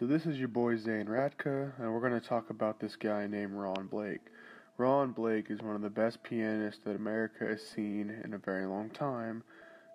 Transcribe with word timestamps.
So 0.00 0.06
this 0.06 0.24
is 0.24 0.38
your 0.38 0.48
boy 0.48 0.78
Zane 0.78 1.04
Radka, 1.04 1.78
and 1.78 1.92
we're 1.92 2.00
going 2.00 2.18
to 2.18 2.26
talk 2.26 2.48
about 2.48 2.80
this 2.80 2.96
guy 2.96 3.26
named 3.26 3.52
Ron 3.52 3.86
Blake. 3.86 4.28
Ron 4.78 5.12
Blake 5.12 5.50
is 5.50 5.60
one 5.60 5.76
of 5.76 5.82
the 5.82 5.90
best 5.90 6.22
pianists 6.22 6.82
that 6.84 6.96
America 6.96 7.44
has 7.44 7.62
seen 7.62 8.08
in 8.24 8.32
a 8.32 8.38
very 8.38 8.64
long 8.64 8.88
time. 8.88 9.42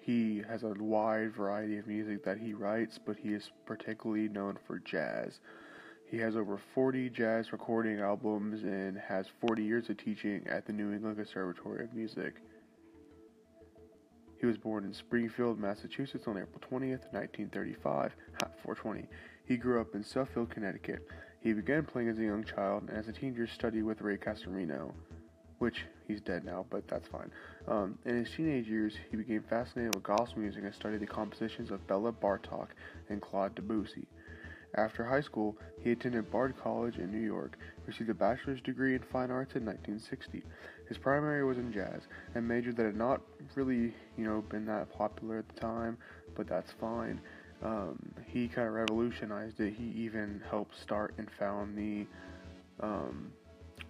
He 0.00 0.42
has 0.48 0.62
a 0.62 0.72
wide 0.78 1.34
variety 1.34 1.76
of 1.76 1.86
music 1.86 2.24
that 2.24 2.38
he 2.38 2.54
writes, 2.54 2.98
but 2.98 3.18
he 3.18 3.34
is 3.34 3.50
particularly 3.66 4.30
known 4.30 4.56
for 4.66 4.78
jazz. 4.78 5.40
He 6.06 6.16
has 6.16 6.34
over 6.34 6.58
40 6.74 7.10
jazz 7.10 7.52
recording 7.52 8.00
albums 8.00 8.62
and 8.62 8.96
has 8.96 9.26
40 9.46 9.62
years 9.62 9.90
of 9.90 9.98
teaching 9.98 10.46
at 10.48 10.64
the 10.64 10.72
New 10.72 10.94
England 10.94 11.16
Conservatory 11.16 11.84
of 11.84 11.92
Music. 11.92 12.36
He 14.40 14.46
was 14.46 14.56
born 14.56 14.84
in 14.84 14.94
Springfield, 14.94 15.60
Massachusetts 15.60 16.26
on 16.26 16.38
April 16.38 16.62
20th, 16.62 17.12
1935, 17.12 18.16
at 18.42 18.58
420. 18.62 19.06
He 19.50 19.56
grew 19.56 19.80
up 19.80 19.96
in 19.96 20.04
Suffield, 20.04 20.50
Connecticut. 20.50 21.04
He 21.40 21.52
began 21.52 21.84
playing 21.84 22.08
as 22.08 22.20
a 22.20 22.22
young 22.22 22.44
child 22.44 22.84
and 22.84 22.96
as 22.96 23.08
a 23.08 23.12
teenager 23.12 23.48
studied 23.48 23.82
with 23.82 24.00
Ray 24.00 24.16
Castorino, 24.16 24.92
which 25.58 25.86
he's 26.06 26.20
dead 26.20 26.44
now, 26.44 26.66
but 26.70 26.86
that's 26.86 27.08
fine. 27.08 27.32
Um, 27.66 27.98
in 28.04 28.14
his 28.24 28.30
teenage 28.30 28.68
years, 28.68 28.94
he 29.10 29.16
became 29.16 29.42
fascinated 29.42 29.96
with 29.96 30.04
gospel 30.04 30.38
music 30.42 30.62
and 30.62 30.72
studied 30.72 31.00
the 31.00 31.06
compositions 31.08 31.72
of 31.72 31.84
Bela 31.88 32.12
Bartok 32.12 32.68
and 33.08 33.20
Claude 33.20 33.56
Debussy. 33.56 34.06
After 34.76 35.04
high 35.04 35.20
school, 35.20 35.56
he 35.80 35.90
attended 35.90 36.30
Bard 36.30 36.54
College 36.56 36.98
in 36.98 37.10
New 37.10 37.18
York, 37.18 37.58
received 37.86 38.10
a 38.10 38.14
bachelor's 38.14 38.60
degree 38.60 38.94
in 38.94 39.02
fine 39.02 39.32
arts 39.32 39.56
in 39.56 39.66
1960. 39.66 40.44
His 40.88 40.96
primary 40.96 41.44
was 41.44 41.58
in 41.58 41.72
jazz, 41.72 42.02
a 42.36 42.40
major 42.40 42.72
that 42.72 42.86
had 42.86 42.96
not 42.96 43.20
really, 43.56 43.94
you 44.16 44.24
know, 44.24 44.42
been 44.42 44.64
that 44.66 44.96
popular 44.96 45.38
at 45.38 45.48
the 45.48 45.60
time, 45.60 45.98
but 46.36 46.46
that's 46.46 46.70
fine. 46.70 47.20
Um, 47.62 47.98
he 48.26 48.48
kind 48.48 48.66
of 48.66 48.74
revolutionized 48.74 49.60
it. 49.60 49.74
He 49.74 49.84
even 50.02 50.42
helped 50.48 50.80
start 50.80 51.14
and 51.18 51.30
found 51.38 51.76
the 51.76 52.06
um, 52.84 53.32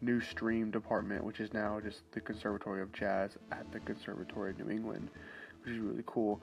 new 0.00 0.20
stream 0.20 0.70
department, 0.70 1.24
which 1.24 1.40
is 1.40 1.52
now 1.52 1.80
just 1.80 2.02
the 2.12 2.20
Conservatory 2.20 2.82
of 2.82 2.92
Jazz 2.92 3.32
at 3.52 3.70
the 3.72 3.80
Conservatory 3.80 4.50
of 4.50 4.58
New 4.58 4.70
England, 4.70 5.10
which 5.62 5.74
is 5.74 5.78
really 5.78 6.04
cool. 6.06 6.42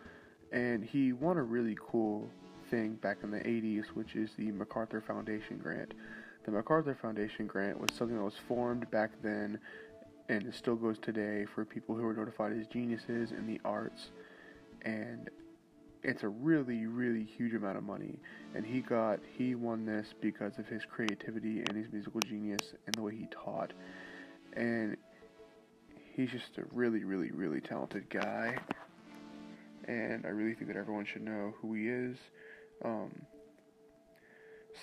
And 0.52 0.84
he 0.84 1.14
won 1.14 1.38
a 1.38 1.44
really 1.44 1.78
cool 1.80 2.30
thing 2.70 2.96
back 2.96 3.18
in 3.24 3.32
the 3.32 3.40
80s, 3.40 3.86
which 3.94 4.16
is 4.16 4.32
the 4.38 4.52
MacArthur 4.52 5.02
Foundation 5.02 5.58
grant. 5.58 5.94
The 6.46 6.52
MacArthur 6.52 6.96
Foundation 7.00 7.46
grant 7.46 7.80
was 7.80 7.92
something 7.94 8.18
that 8.18 8.24
was 8.24 8.38
formed 8.48 8.90
back 8.90 9.12
then 9.22 9.60
and 10.32 10.48
it 10.48 10.56
still 10.56 10.76
goes 10.76 10.98
today 10.98 11.46
for 11.54 11.66
people 11.66 11.94
who 11.94 12.06
are 12.08 12.14
notified 12.14 12.54
as 12.54 12.66
geniuses 12.68 13.32
in 13.32 13.46
the 13.46 13.60
arts. 13.66 14.12
And 14.84 15.30
it's 16.04 16.24
a 16.24 16.28
really, 16.28 16.86
really 16.86 17.24
huge 17.24 17.54
amount 17.54 17.78
of 17.78 17.84
money. 17.84 18.18
And 18.56 18.66
he 18.66 18.82
got, 18.82 19.20
he 19.38 19.56
won 19.56 19.86
this 19.86 20.14
because 20.20 20.58
of 20.58 20.68
his 20.68 20.84
creativity 20.86 21.64
and 21.68 21.78
his 21.78 21.92
musical 21.92 22.22
genius 22.22 22.74
and 22.86 22.96
the 22.96 23.02
way 23.02 23.16
he 23.16 23.28
taught. 23.32 23.72
And 24.54 24.98
he's 26.16 26.32
just 26.32 26.58
a 26.58 26.64
really, 26.74 27.04
really, 27.04 27.32
really 27.32 27.62
talented 27.62 28.10
guy. 28.10 28.58
And 29.88 30.26
I 30.26 30.30
really 30.30 30.54
think 30.54 30.68
that 30.68 30.78
everyone 30.78 31.06
should 31.06 31.24
know 31.24 31.54
who 31.62 31.74
he 31.74 31.88
is. 31.88 32.18
Um, 32.84 33.12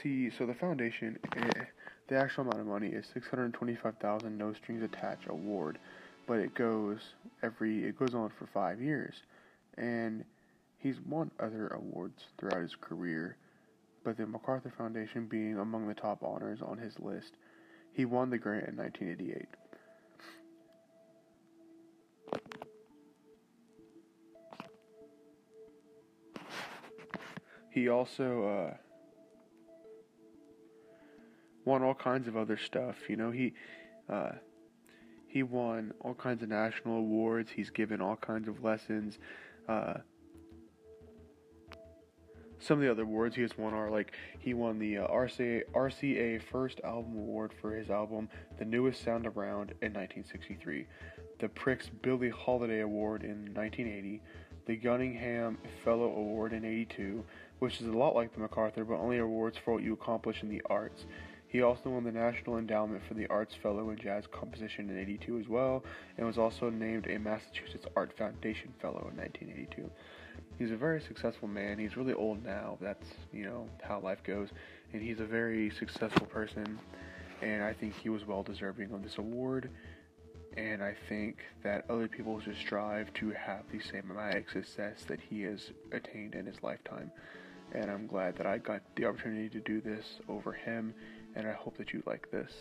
see, 0.03 0.31
so 0.31 0.47
the 0.47 0.55
foundation, 0.55 1.19
eh, 1.37 1.65
the 2.09 2.17
actual 2.17 2.43
amount 2.43 2.61
of 2.61 2.67
money 2.67 2.89
is 2.89 3.07
625,000 3.13 4.37
no 4.37 4.53
strings 4.53 4.83
attached 4.83 5.29
award, 5.29 5.79
but 6.27 6.39
it 6.39 6.55
goes 6.55 7.01
every 7.43 7.85
it 7.85 7.99
goes 7.99 8.15
on 8.15 8.31
for 8.39 8.47
5 8.47 8.81
years. 8.81 9.15
And 9.77 10.25
he's 10.79 11.01
won 11.01 11.31
other 11.39 11.69
awards 11.69 12.25
throughout 12.39 12.63
his 12.63 12.77
career, 12.77 13.37
but 14.05 14.17
the 14.17 14.27
MacArthur 14.27 14.73
Foundation 14.77 15.27
being 15.27 15.59
among 15.59 15.87
the 15.87 15.95
top 15.95 16.23
honors 16.23 16.61
on 16.63 16.79
his 16.79 16.99
list. 16.99 17.35
He 17.93 18.05
won 18.05 18.31
the 18.31 18.39
grant 18.39 18.69
in 18.69 18.77
1988. 18.77 19.47
He 27.71 27.89
also 27.89 28.73
uh, 28.73 28.77
won 31.65 31.83
all 31.83 31.95
kinds 31.95 32.27
of 32.27 32.37
other 32.37 32.57
stuff. 32.57 32.97
You 33.09 33.17
know, 33.17 33.31
he 33.31 33.55
uh, 34.09 34.33
he 35.29 35.43
won 35.43 35.93
all 36.01 36.15
kinds 36.15 36.43
of 36.43 36.49
national 36.49 36.97
awards. 36.97 37.51
He's 37.51 37.71
given 37.71 38.01
all 38.01 38.17
kinds 38.17 38.49
of 38.49 38.65
lessons. 38.65 39.19
Uh, 39.69 39.99
some 42.61 42.79
of 42.79 42.85
the 42.85 42.91
other 42.91 43.03
awards 43.03 43.37
he 43.37 43.43
has 43.43 43.57
won 43.57 43.75
are 43.75 43.91
like 43.91 44.13
he 44.39 44.55
won 44.55 44.79
the 44.79 44.99
uh, 44.99 45.09
RCA 45.09 45.63
RCA 45.73 46.43
First 46.43 46.81
Album 46.85 47.17
Award 47.17 47.53
for 47.61 47.75
his 47.75 47.91
album 47.91 48.29
The 48.59 48.65
Newest 48.65 49.03
Sound 49.03 49.27
Around 49.27 49.71
in 49.83 49.93
1963, 49.93 50.87
the 51.39 51.49
Prix 51.49 51.79
Billie 52.03 52.31
Holiday 52.31 52.81
Award 52.81 53.23
in 53.23 53.55
1980, 53.55 54.23
the 54.67 54.77
Guggenheim 54.77 55.59
Fellow 55.85 56.07
Award 56.07 56.53
in 56.53 56.65
82, 56.65 57.25
which 57.59 57.81
is 57.81 57.87
a 57.87 57.93
lot 57.93 58.15
like 58.15 58.33
the 58.35 58.41
MacArthur 58.41 58.85
but 58.85 58.97
only 58.97 59.19
awards 59.19 59.57
for 59.57 59.75
what 59.75 59.83
you 59.83 59.93
accomplish 59.93 60.43
in 60.43 60.49
the 60.49 60.63
arts. 60.69 61.07
He 61.49 61.63
also 61.63 61.89
won 61.89 62.05
the 62.05 62.13
National 62.13 62.59
Endowment 62.59 63.03
for 63.09 63.15
the 63.15 63.27
Arts 63.29 63.55
Fellow 63.55 63.89
in 63.89 63.97
Jazz 63.97 64.27
Composition 64.31 64.91
in 64.91 64.99
82 64.99 65.39
as 65.39 65.49
well, 65.49 65.83
and 66.17 66.27
was 66.27 66.37
also 66.37 66.69
named 66.69 67.07
a 67.07 67.19
Massachusetts 67.19 67.87
Art 67.97 68.13
Foundation 68.19 68.75
Fellow 68.83 69.09
in 69.11 69.17
1982. 69.17 69.91
He's 70.59 70.71
a 70.71 70.77
very 70.77 71.01
successful 71.01 71.49
man. 71.49 71.79
He's 71.79 71.97
really 71.97 72.13
old 72.13 72.45
now. 72.45 72.77
That's, 72.83 73.07
you 73.33 73.45
know, 73.45 73.67
how 73.83 73.99
life 74.01 74.23
goes. 74.25 74.51
And 74.93 75.01
he's 75.01 75.21
a 75.21 75.25
very 75.25 75.71
successful 75.71 76.27
person, 76.27 76.79
and 77.41 77.63
I 77.63 77.73
think 77.73 77.95
he 77.95 78.11
was 78.11 78.27
well 78.27 78.43
deserving 78.43 78.93
of 78.93 79.03
this 79.03 79.17
award. 79.17 79.71
And 80.57 80.83
I 80.83 80.95
think 81.09 81.39
that 81.63 81.85
other 81.89 82.09
people 82.09 82.41
should 82.41 82.57
strive 82.57 83.13
to 83.15 83.31
have 83.31 83.63
the 83.73 83.81
same 83.81 84.11
amount 84.11 84.37
of 84.37 84.51
success 84.51 85.05
that 85.07 85.21
he 85.21 85.43
has 85.43 85.71
attained 85.93 86.35
in 86.35 86.45
his 86.45 86.63
lifetime. 86.63 87.11
And 87.73 87.91
I'm 87.91 88.07
glad 88.07 88.37
that 88.37 88.47
I 88.47 88.59
got 88.59 88.83
the 88.97 89.05
opportunity 89.05 89.49
to 89.51 89.61
do 89.61 89.81
this 89.81 90.21
over 90.29 90.53
him 90.53 90.95
and 91.39 91.47
I 91.47 91.53
hope 91.53 91.79
that 91.79 91.93
you 91.93 92.03
like 92.05 92.31
this. 92.33 92.53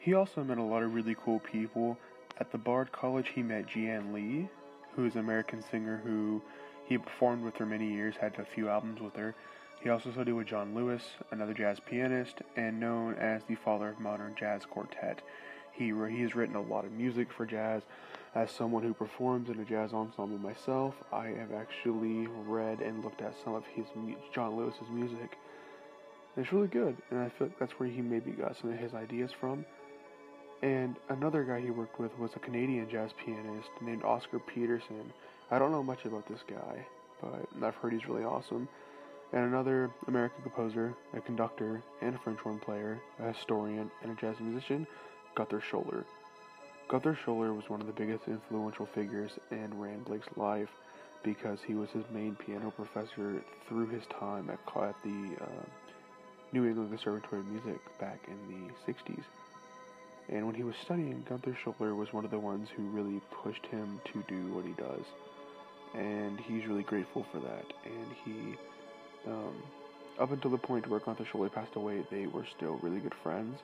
He 0.00 0.14
also 0.14 0.42
met 0.42 0.58
a 0.58 0.62
lot 0.62 0.82
of 0.82 0.92
really 0.92 1.14
cool 1.24 1.38
people. 1.38 1.96
At 2.38 2.50
the 2.50 2.58
Bard 2.58 2.90
College, 2.90 3.28
he 3.34 3.42
met 3.42 3.68
Jeanne 3.68 4.12
Lee, 4.12 4.48
who 4.96 5.04
is 5.04 5.14
an 5.14 5.20
American 5.20 5.62
singer 5.62 6.00
who 6.04 6.42
he 6.86 6.98
performed 6.98 7.44
with 7.44 7.54
for 7.54 7.66
many 7.66 7.92
years, 7.92 8.16
had 8.16 8.36
a 8.38 8.44
few 8.44 8.68
albums 8.68 9.00
with 9.00 9.14
her. 9.14 9.36
He 9.82 9.88
also 9.88 10.10
studied 10.10 10.32
with 10.32 10.48
John 10.48 10.74
Lewis, 10.74 11.02
another 11.30 11.54
jazz 11.54 11.78
pianist, 11.80 12.42
and 12.56 12.80
known 12.80 13.14
as 13.14 13.42
the 13.44 13.54
father 13.54 13.90
of 13.90 14.00
modern 14.00 14.34
jazz 14.38 14.64
quartet. 14.64 15.22
He, 15.72 15.92
he 16.10 16.22
has 16.22 16.34
written 16.34 16.56
a 16.56 16.60
lot 16.60 16.84
of 16.84 16.92
music 16.92 17.28
for 17.32 17.46
jazz, 17.46 17.82
as 18.34 18.50
someone 18.50 18.82
who 18.82 18.94
performs 18.94 19.48
in 19.48 19.58
a 19.58 19.64
jazz 19.64 19.92
ensemble 19.92 20.38
myself, 20.38 20.94
I 21.12 21.28
have 21.28 21.52
actually 21.52 22.28
read 22.46 22.80
and 22.80 23.02
looked 23.02 23.22
at 23.22 23.34
some 23.42 23.54
of 23.54 23.64
his 23.66 23.86
John 24.32 24.56
Lewis's 24.56 24.88
music. 24.90 25.36
And 26.36 26.44
it's 26.44 26.52
really 26.52 26.68
good, 26.68 26.96
and 27.10 27.18
I 27.18 27.28
feel 27.28 27.48
like 27.48 27.58
that's 27.58 27.72
where 27.72 27.88
he 27.88 28.00
maybe 28.00 28.30
got 28.30 28.56
some 28.56 28.72
of 28.72 28.78
his 28.78 28.94
ideas 28.94 29.32
from. 29.32 29.64
And 30.62 30.94
another 31.08 31.42
guy 31.42 31.60
he 31.60 31.70
worked 31.70 31.98
with 31.98 32.16
was 32.18 32.30
a 32.36 32.38
Canadian 32.38 32.88
jazz 32.88 33.10
pianist 33.24 33.70
named 33.80 34.04
Oscar 34.04 34.38
Peterson. 34.38 35.12
I 35.50 35.58
don't 35.58 35.72
know 35.72 35.82
much 35.82 36.04
about 36.04 36.28
this 36.28 36.44
guy, 36.48 36.86
but 37.20 37.46
I've 37.62 37.74
heard 37.76 37.92
he's 37.92 38.06
really 38.06 38.24
awesome. 38.24 38.68
And 39.32 39.44
another 39.44 39.90
American 40.06 40.42
composer, 40.42 40.94
a 41.14 41.20
conductor, 41.20 41.82
and 42.00 42.14
a 42.14 42.18
French 42.18 42.38
horn 42.40 42.60
player, 42.60 43.00
a 43.18 43.32
historian, 43.32 43.90
and 44.02 44.12
a 44.12 44.20
jazz 44.20 44.36
musician, 44.38 44.86
Gunther 45.34 45.62
Schuller. 45.68 46.04
Gunther 46.90 47.16
Schuller 47.24 47.54
was 47.54 47.70
one 47.70 47.80
of 47.80 47.86
the 47.86 47.92
biggest 47.92 48.24
influential 48.26 48.84
figures 48.84 49.30
in 49.52 49.78
Ron 49.78 50.02
Blake's 50.02 50.26
life 50.36 50.68
because 51.22 51.60
he 51.64 51.74
was 51.74 51.88
his 51.90 52.02
main 52.12 52.34
piano 52.34 52.72
professor 52.72 53.44
through 53.68 53.86
his 53.86 54.02
time 54.06 54.50
at, 54.50 54.58
at 54.82 54.96
the 55.04 55.36
uh, 55.40 55.64
New 56.52 56.66
England 56.66 56.90
Conservatory 56.90 57.42
of 57.42 57.46
Music 57.46 57.78
back 58.00 58.18
in 58.26 58.36
the 58.48 58.92
60s. 58.92 59.22
And 60.30 60.44
when 60.46 60.56
he 60.56 60.64
was 60.64 60.74
studying, 60.82 61.24
Gunther 61.28 61.56
Schuller 61.64 61.94
was 61.94 62.12
one 62.12 62.24
of 62.24 62.32
the 62.32 62.40
ones 62.40 62.68
who 62.76 62.82
really 62.88 63.20
pushed 63.44 63.66
him 63.66 64.00
to 64.12 64.24
do 64.26 64.52
what 64.52 64.64
he 64.64 64.72
does. 64.72 65.04
And 65.94 66.40
he's 66.40 66.66
really 66.66 66.82
grateful 66.82 67.24
for 67.30 67.38
that. 67.38 67.66
And 67.84 68.06
he, 68.24 68.56
um, 69.30 69.54
up 70.18 70.32
until 70.32 70.50
the 70.50 70.58
point 70.58 70.88
where 70.88 70.98
Gunther 70.98 71.26
Schuller 71.32 71.52
passed 71.52 71.76
away, 71.76 72.02
they 72.10 72.26
were 72.26 72.46
still 72.56 72.80
really 72.82 72.98
good 72.98 73.14
friends. 73.22 73.60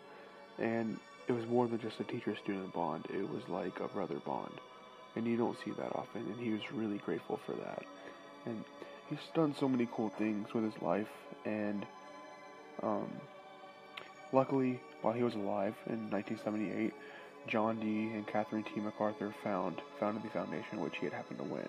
And 0.61 1.00
it 1.28 1.32
was 1.32 1.46
more 1.46 1.67
than 1.67 1.81
just 1.81 2.00
a 2.00 2.05
teacher 2.05 2.37
student 2.37 2.73
bond, 2.73 3.06
it 3.12 3.28
was 3.28 3.43
like 3.49 3.81
a 3.81 3.88
brother 3.88 4.20
bond. 4.25 4.52
And 5.17 5.26
you 5.26 5.37
don't 5.37 5.56
see 5.64 5.70
that 5.73 5.94
often, 5.94 6.23
and 6.23 6.38
he 6.38 6.50
was 6.52 6.61
really 6.73 6.99
grateful 6.99 7.40
for 7.46 7.52
that. 7.52 7.82
And 8.44 8.62
he's 9.08 9.19
done 9.34 9.55
so 9.58 9.69
many 9.69 9.88
cool 9.93 10.12
things 10.19 10.52
with 10.55 10.64
his 10.64 10.82
life, 10.82 11.08
and 11.44 11.87
um, 12.82 13.08
luckily, 14.32 14.81
while 15.02 15.14
he 15.14 15.23
was 15.23 15.34
alive 15.34 15.75
in 15.87 16.11
1978, 16.11 16.93
John 17.49 17.78
D. 17.81 18.14
and 18.14 18.26
Catherine 18.26 18.64
T. 18.64 18.81
MacArthur 18.81 19.34
found 19.43 19.81
founded 19.99 20.23
the 20.23 20.28
foundation, 20.31 20.81
which 20.81 20.96
he 20.99 21.06
had 21.06 21.12
happened 21.12 21.38
to 21.38 21.44
win. 21.44 21.69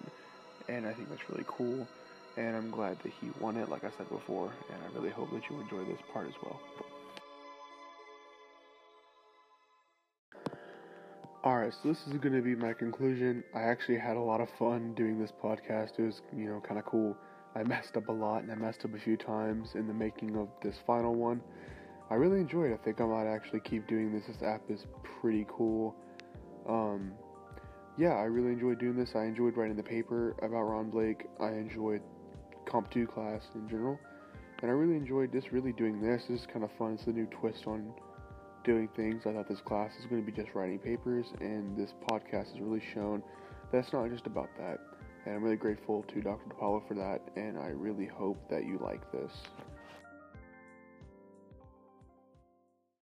and 0.68 0.86
I 0.86 0.94
think 0.94 1.10
that's 1.10 1.30
really 1.30 1.46
cool. 1.48 1.88
And 2.36 2.56
I'm 2.56 2.70
glad 2.70 3.00
that 3.00 3.12
he 3.20 3.32
won 3.40 3.58
it, 3.58 3.70
like 3.70 3.84
I 3.84 3.90
said 3.98 4.10
before, 4.10 4.52
and 4.72 4.78
I 4.84 4.96
really 4.96 5.10
hope 5.10 5.32
that 5.32 5.50
you 5.50 5.60
enjoy 5.60 5.84
this 5.86 6.02
part 6.14 6.28
as 6.28 6.34
well. 6.44 6.60
Alright, 11.46 11.72
so 11.72 11.90
this 11.90 12.00
is 12.08 12.14
going 12.20 12.34
to 12.34 12.42
be 12.42 12.56
my 12.56 12.74
conclusion. 12.74 13.44
I 13.54 13.62
actually 13.62 14.00
had 14.00 14.18
a 14.18 14.22
lot 14.22 14.42
of 14.42 14.50
fun 14.58 14.96
doing 14.96 15.20
this 15.20 15.32
podcast. 15.32 16.00
It 16.00 16.02
was, 16.02 16.22
you 16.36 16.46
know, 16.50 16.60
kind 16.68 16.80
of 16.80 16.86
cool. 16.86 17.16
I 17.56 17.62
messed 17.68 17.96
up 17.96 18.10
a 18.10 18.12
lot 18.12 18.42
and 18.42 18.52
I 18.52 18.56
messed 18.56 18.84
up 18.86 18.96
a 18.96 19.00
few 19.00 19.18
times 19.18 19.70
in 19.76 19.88
the 19.88 19.94
making 19.94 20.36
of 20.36 20.48
this 20.64 20.78
final 20.88 21.14
one. 21.14 21.42
I 22.10 22.16
really 22.16 22.40
enjoyed 22.40 22.72
it. 22.72 22.80
I 22.82 22.84
think 22.84 23.00
I 23.00 23.06
might 23.06 23.28
actually 23.28 23.60
keep 23.60 23.88
doing 23.88 24.12
this. 24.12 24.24
This 24.28 24.42
app 24.42 24.64
is 24.68 24.88
pretty 25.22 25.46
cool. 25.48 25.96
Um, 26.68 27.14
yeah, 28.00 28.14
I 28.14 28.24
really 28.24 28.52
enjoyed 28.52 28.80
doing 28.80 28.98
this. 28.98 29.12
I 29.14 29.26
enjoyed 29.26 29.58
writing 29.58 29.78
the 29.78 29.84
paper 29.84 30.36
about 30.42 30.64
Ron 30.64 30.90
Blake. 30.90 31.28
I 31.40 31.50
enjoyed 31.50 32.02
Comp 32.66 32.90
2 32.90 33.06
class 33.06 33.44
in 33.54 33.70
general. 33.70 34.00
And 34.64 34.72
I 34.72 34.74
really 34.74 34.98
enjoyed 34.98 35.32
just 35.32 35.52
really 35.52 35.74
doing 35.74 36.02
this. 36.02 36.24
This 36.28 36.42
is 36.42 36.48
kind 36.52 36.66
of 36.66 36.72
fun. 36.80 36.94
It's 36.94 37.06
a 37.06 37.12
new 37.12 37.28
twist 37.28 37.68
on 37.68 37.94
doing 38.68 38.90
things. 38.98 39.24
I 39.26 39.32
thought 39.32 39.48
this 39.48 39.62
class 39.62 39.94
is 39.98 40.06
going 40.08 40.24
to 40.24 40.30
be 40.30 40.36
just 40.36 40.54
writing 40.54 40.78
papers, 40.78 41.28
and 41.40 41.76
this 41.78 41.94
podcast 42.06 42.52
has 42.52 42.60
really 42.60 42.84
shown 42.94 43.24
that 43.72 43.78
it's 43.78 43.94
not 43.94 44.12
just 44.12 44.28
about 44.28 44.50
that. 44.60 44.80
And 45.26 45.36
I'm 45.36 45.42
really 45.44 45.56
grateful 45.56 46.04
to 46.14 46.22
Dr. 46.22 46.50
DePaulo 46.50 46.86
for 46.86 46.94
that, 46.96 47.22
and 47.38 47.58
I 47.58 47.68
really 47.68 48.06
hope 48.06 48.38
that 48.50 48.66
you 48.66 48.78
like 48.84 49.10
this. 49.14 49.32